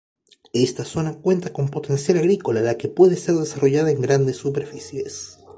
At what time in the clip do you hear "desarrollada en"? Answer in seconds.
3.35-4.01